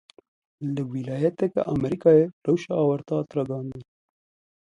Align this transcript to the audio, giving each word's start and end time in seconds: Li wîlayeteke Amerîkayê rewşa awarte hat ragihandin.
Li 0.73 0.83
wîlayeteke 0.93 1.61
Amerîkayê 1.73 2.25
rewşa 2.45 2.73
awarte 2.81 3.13
hat 3.17 3.29
ragihandin. 3.37 3.83